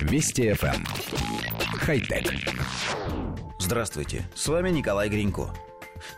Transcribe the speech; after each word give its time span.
Вести 0.00 0.50
FM. 0.50 0.74
Эм. 0.76 0.84
Хай-тек. 1.78 2.32
Здравствуйте, 3.58 4.28
с 4.34 4.46
вами 4.48 4.70
Николай 4.70 5.08
Гринько. 5.08 5.50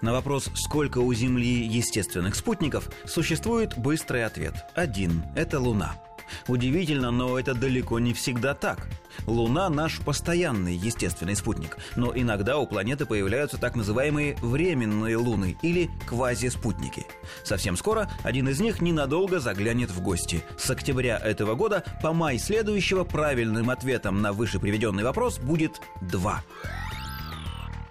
На 0.01 0.13
вопрос, 0.13 0.51
сколько 0.55 0.99
у 0.99 1.13
Земли 1.13 1.65
естественных 1.65 2.35
спутников, 2.37 2.89
существует 3.05 3.77
быстрый 3.77 4.25
ответ. 4.25 4.55
Один– 4.75 5.25
это 5.37 5.59
Луна– 5.59 5.95
Удивительно, 6.49 7.11
но 7.11 7.39
это 7.39 7.55
далеко 7.55 7.99
не 7.99 8.13
всегда 8.13 8.55
так. 8.55 8.89
Луна– 9.27 9.69
наш 9.71 10.01
постоянный 10.01 10.75
естественный 10.75 11.37
спутник, 11.37 11.77
но 11.97 12.13
иногда 12.15 12.59
у 12.59 12.67
планеты 12.67 13.07
появляются 13.07 13.59
так 13.59 13.77
называемые 13.77 14.37
временные 14.41 15.17
луны 15.17 15.57
или 15.63 15.91
квазиспутники. 16.07 17.07
Совсем 17.45 17.77
скоро 17.77 18.11
один 18.23 18.49
из 18.49 18.61
них 18.61 18.81
ненадолго 18.81 19.39
заглянет 19.39 19.91
в 19.91 20.01
гости. 20.01 20.43
С 20.59 20.71
октября 20.71 21.19
этого 21.19 21.55
года 21.55 21.85
по 22.03 22.13
май 22.13 22.39
следующего 22.39 23.05
правильным 23.05 23.71
ответом 23.71 24.23
на 24.23 24.33
выше 24.33 24.59
приведенный 24.59 25.05
вопрос 25.05 25.39
будет 25.39 25.81
два. 26.01 26.43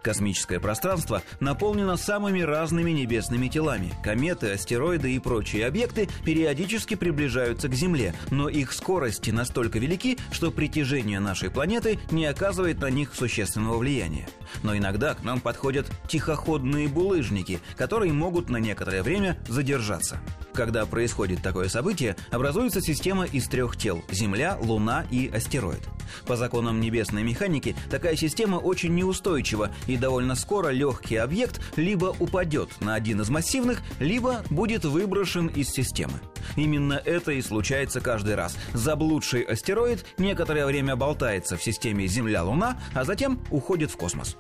Космическое 0.02 0.60
пространство 0.60 1.22
наполнено 1.40 1.96
самыми 1.96 2.42
разными 2.42 2.92
небесными 2.92 3.48
телами. 3.48 3.94
Кометы, 4.04 4.52
астероиды 4.52 5.14
и 5.14 5.20
прочие 5.20 5.68
объекты 5.68 6.10
периодически 6.26 6.96
приближаются 6.96 7.68
к 7.70 7.76
Земле, 7.76 8.16
но 8.32 8.50
их 8.50 8.74
скорости 8.74 9.30
настолько 9.30 9.78
велики, 9.78 10.18
что 10.32 10.50
притяжение 10.50 11.20
нашей 11.20 11.52
планеты 11.52 12.00
не 12.10 12.26
оказывает 12.26 12.80
на 12.80 12.90
них 12.90 13.14
существенного 13.14 13.78
влияния. 13.78 14.28
Но 14.64 14.76
иногда 14.76 15.14
к 15.14 15.24
нам 15.24 15.40
подходят 15.40 15.86
тихоходные 16.08 16.88
булыжники, 16.88 17.60
которые 17.78 18.12
могут 18.12 18.50
на 18.50 18.58
некоторое 18.58 19.04
время 19.04 19.38
задержаться. 19.48 20.20
Когда 20.62 20.86
происходит 20.86 21.42
такое 21.42 21.70
событие, 21.70 22.16
образуется 22.30 22.82
система 22.82 23.26
из 23.26 23.48
трех 23.48 23.76
тел– 23.76 24.04
Земля, 24.12 24.60
Луна 24.62 25.06
и 25.10 25.28
астероид. 25.28 25.82
По 26.28 26.36
законам 26.36 26.80
небесной 26.80 27.24
механики 27.24 27.76
такая 27.90 28.16
система 28.16 28.58
очень 28.58 28.94
неустойчива, 28.94 29.72
и 29.88 29.98
довольно 29.98 30.36
скоро 30.36 30.70
легкий 30.70 31.16
объект 31.16 31.60
либо 31.78 32.16
упадет 32.20 32.70
на 32.80 32.94
один 32.94 33.22
из 33.22 33.30
массивных, 33.32 33.82
либо 34.00 34.44
будет 34.52 34.86
выброшен 34.86 35.48
из 35.48 35.70
системы. 35.70 36.20
Именно 36.56 37.02
это 37.06 37.32
и 37.32 37.42
случается 37.42 38.02
каждый 38.02 38.36
раз. 38.36 38.58
Заблудший 38.74 39.42
астероид 39.42 40.06
некоторое 40.18 40.66
время 40.66 40.96
болтается 40.96 41.58
в 41.58 41.64
системе 41.64 42.08
Земля-Луна, 42.08 42.80
а 42.94 43.04
затем 43.04 43.40
уходит 43.50 43.92
в 43.92 43.98
космос. 43.98 44.38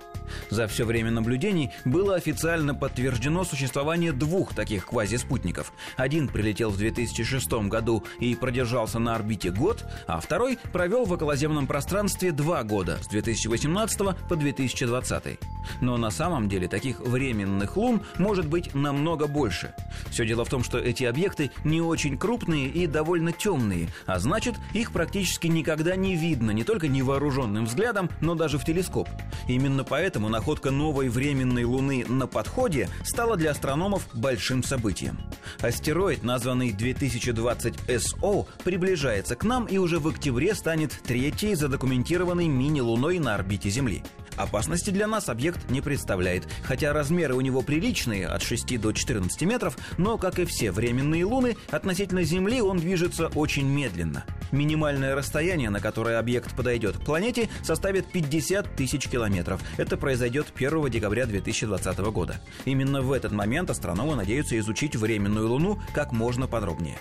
За 0.50 0.67
все 0.67 0.86
время 0.86 1.12
наблюдений 1.12 1.72
было 1.86 2.16
официально 2.16 2.73
подтверждено 2.73 3.44
существование 3.44 4.12
двух 4.12 4.54
таких 4.54 4.88
квазиспутников. 4.88 5.73
Один 5.98 6.28
прилетел 6.28 6.70
в 6.70 6.78
2006 6.78 7.52
году 7.67 8.04
и 8.20 8.36
продержался 8.36 9.00
на 9.00 9.16
орбите 9.16 9.52
год, 9.52 9.86
а 10.08 10.20
второй 10.20 10.58
провел 10.72 11.06
в 11.06 11.12
околоземном 11.12 11.67
пространстве 11.67 12.32
два 12.32 12.64
года 12.64 12.98
с 13.02 13.08
2018 13.08 14.00
по 14.28 14.36
2020. 14.36 15.39
Но 15.82 15.98
на 15.98 16.12
самом 16.12 16.50
деле 16.50 16.67
таких 16.67 17.00
временных 17.00 17.78
лун 17.78 18.02
может 18.17 18.48
быть 18.48 18.73
намного 18.73 19.28
больше. 19.28 19.73
Все 20.09 20.26
дело 20.26 20.45
в 20.45 20.50
том, 20.50 20.64
что 20.64 20.78
эти 20.78 21.04
объекты 21.04 21.52
не 21.64 21.82
очень 21.82 22.01
крупные 22.10 22.68
и 22.68 22.88
довольно 22.88 23.32
темные, 23.32 23.90
а 24.06 24.20
значит, 24.20 24.56
их 24.74 24.92
практически 24.92 25.48
никогда 25.48 25.96
не 25.96 26.16
видно 26.16 26.52
не 26.52 26.64
только 26.64 26.88
невооруженным 26.88 27.66
взглядом, 27.66 28.10
но 28.22 28.36
даже 28.36 28.58
в 28.58 28.66
телескоп. 28.66 29.08
Именно 29.48 29.84
поэтому 29.84 30.30
находка 30.30 30.72
новой 30.72 31.10
временной 31.10 31.64
Луны 31.64 32.06
на 32.08 32.28
подходе 32.28 32.90
стала 33.04 33.38
для 33.38 33.52
астрономов 33.52 34.08
большим 34.14 34.64
событием. 34.64 35.20
Астероид, 35.62 36.24
названный 36.24 36.72
2020 36.72 37.76
СО, 38.00 38.48
приближается 38.64 39.36
к 39.36 39.44
нам 39.44 39.66
и 39.66 39.78
уже 39.78 40.00
в 40.00 40.08
октябре 40.08 40.56
станет 40.56 40.92
третьей 41.04 41.56
задокументированной 41.56 42.48
мини-луной 42.48 43.20
на 43.20 43.36
орбите 43.36 43.70
Земли. 43.70 44.04
Опасности 44.38 44.90
для 44.90 45.08
нас 45.08 45.30
объект 45.30 45.70
не 45.70 45.82
представляет, 45.82 46.48
хотя 46.64 46.94
размеры 46.94 47.36
у 47.36 47.42
него 47.42 47.62
приличные, 47.62 48.28
от 48.28 48.42
6 48.42 48.80
до 48.80 48.92
14 48.92 49.42
метров, 49.44 49.78
но, 49.98 50.17
как 50.17 50.39
и 50.39 50.45
все 50.45 50.72
временные 50.72 51.26
луны, 51.26 51.58
относительно 51.70 52.23
Земли 52.23 52.61
он 52.61 52.78
движется 52.78 53.28
очень 53.36 53.67
медленно. 53.67 54.23
Минимальное 54.52 55.16
расстояние, 55.16 55.70
на 55.70 55.80
которое 55.80 56.20
объект 56.20 56.55
подойдет 56.55 56.98
к 56.98 57.05
планете, 57.05 57.50
составит 57.64 58.11
50 58.11 58.76
тысяч 58.76 59.08
километров. 59.08 59.61
Это 59.78 59.98
произойдет 59.98 60.48
1 60.55 60.89
декабря 60.89 61.26
2020 61.26 61.98
года. 62.11 62.42
Именно 62.66 63.02
в 63.02 63.11
этот 63.14 63.32
момент 63.32 63.70
астрономы 63.70 64.16
надеются 64.16 64.58
изучить 64.60 64.95
временную 64.95 65.48
Луну 65.48 65.82
как 65.94 66.11
можно 66.11 66.48
подробнее. 66.48 66.98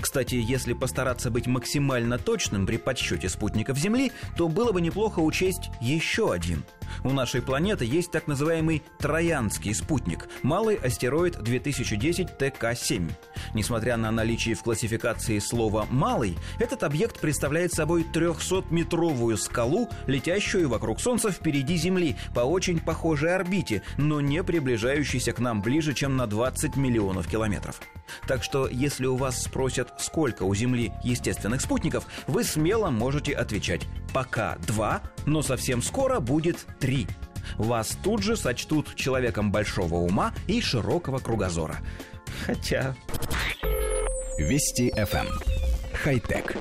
Кстати, 0.00 0.34
если 0.34 0.72
постараться 0.72 1.30
быть 1.30 1.46
максимально 1.46 2.18
точным 2.18 2.66
при 2.66 2.76
подсчете 2.76 3.28
спутников 3.28 3.78
Земли, 3.78 4.12
то 4.36 4.48
было 4.48 4.72
бы 4.72 4.80
неплохо 4.80 5.20
учесть 5.20 5.70
еще 5.80 6.32
один. 6.32 6.64
У 7.02 7.10
нашей 7.12 7.40
планеты 7.40 7.84
есть 7.84 8.10
так 8.10 8.26
называемый 8.26 8.82
Троянский 8.98 9.74
спутник, 9.74 10.28
малый 10.42 10.76
астероид 10.76 11.42
2010 11.42 12.36
ТК-7. 12.38 13.10
Несмотря 13.54 13.96
на 13.96 14.10
наличие 14.10 14.54
в 14.54 14.62
классификации 14.62 15.38
слова 15.38 15.86
«малый», 15.90 16.36
этот 16.58 16.82
объект 16.82 17.20
представляет 17.20 17.72
собой 17.72 18.06
300-метровую 18.12 19.36
скалу, 19.36 19.88
летящую 20.06 20.68
вокруг 20.68 21.00
Солнца 21.00 21.30
впереди 21.30 21.76
Земли 21.76 22.16
по 22.34 22.40
очень 22.40 22.78
похожей 22.78 23.34
орбите, 23.34 23.82
но 23.96 24.20
не 24.20 24.42
приближающейся 24.42 25.32
к 25.32 25.38
нам 25.38 25.62
ближе, 25.62 25.94
чем 25.94 26.16
на 26.16 26.26
20 26.26 26.76
миллионов 26.76 27.26
километров. 27.26 27.80
Так 28.26 28.42
что, 28.42 28.68
если 28.68 29.06
у 29.06 29.16
вас 29.16 29.42
спросят, 29.42 29.94
сколько 29.98 30.44
у 30.44 30.54
Земли 30.54 30.92
естественных 31.02 31.60
спутников, 31.60 32.06
вы 32.26 32.44
смело 32.44 32.90
можете 32.90 33.32
отвечать 33.32 33.82
«пока 34.12 34.56
два, 34.66 35.02
но 35.26 35.42
совсем 35.42 35.82
скоро 35.82 36.20
будет 36.20 36.66
три». 36.78 37.06
Вас 37.56 37.96
тут 38.02 38.22
же 38.22 38.36
сочтут 38.36 38.94
человеком 38.94 39.50
большого 39.50 39.96
ума 39.96 40.32
и 40.46 40.60
широкого 40.60 41.18
кругозора. 41.18 41.78
Хотя... 42.46 42.94
Вести 44.40 44.90
FM. 44.96 45.26
Эм. 45.26 45.40
Хай-тек. 45.92 46.56